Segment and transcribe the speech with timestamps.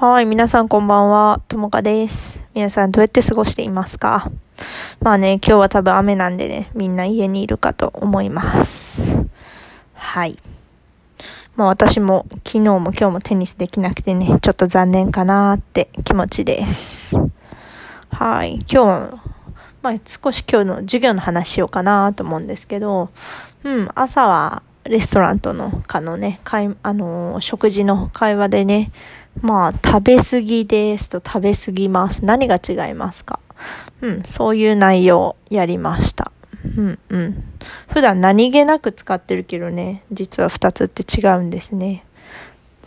[0.00, 1.42] はい、皆さんこんばんは。
[1.46, 2.42] ともかです。
[2.54, 4.30] 皆さんどうやって過ごしていますか？
[5.02, 9.26] まあね、今日は多分雨なんでね、みんな家にいるかと思います。
[9.92, 10.38] はい。
[11.54, 17.14] まあ私も昨日も今日もテニスできなくてね、ちょっと残念かなって気持ちです。
[18.08, 18.54] はい。
[18.72, 19.20] 今日、
[19.82, 23.10] まあ少し今日の授業の話しようかなと思うんですけど、
[23.64, 28.92] うん、朝はレストランとのかのね、会あのー食事の会話でね、
[29.40, 32.24] まあ、食べ過ぎですと食べ過ぎます。
[32.24, 33.38] 何が違いますか？
[34.00, 36.32] うん、そういう内容をやりました。
[36.64, 37.44] うんうん。
[37.88, 42.04] 普段何気なく使ってるけどね、実は二つって違うんですね。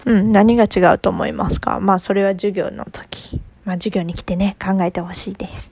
[0.05, 1.79] うん、何が違うと思いますか？
[1.79, 3.39] まあ、それは授業の時。
[3.65, 5.71] まあ、授業に来てね、考えてほしいです。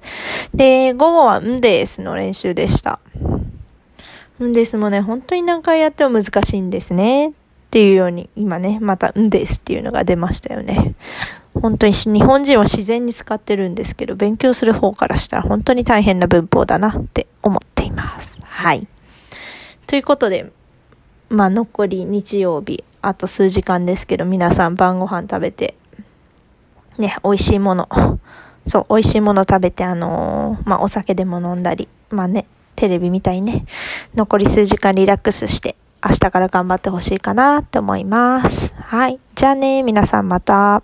[0.54, 3.02] で、午後はんですの練習でした。
[4.48, 7.30] んですもね、本当に何回やっても難しいんですね。
[7.30, 7.34] っ
[7.72, 10.96] ていうように、今ね、またんですっていうのが出ましたよね。
[11.54, 18.40] 本当に日本人は自然に使ってるんですけど、勉強する方からしたら本当に大変な文法だなって思っています。
[18.44, 18.88] はい。
[19.88, 20.52] ということで、
[21.30, 25.76] まあ残り日曜日、あと数時間ですけど、皆さん晩ご飯食べて、
[26.98, 27.88] ね、美味しいもの、
[28.68, 32.48] そう、美味しいもの食べて、あのーまあお酒でも飲んだり、まあね、
[32.82, 33.66] テレビみたいにね、
[34.16, 38.74] 残り数時間リラックスして、明日から頑張ってほしいかなって思います。
[38.76, 39.20] はい。
[39.36, 40.82] じゃあね、皆さんまた。